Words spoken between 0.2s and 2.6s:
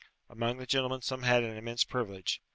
Amongst the gentlemen some had an immense privilege.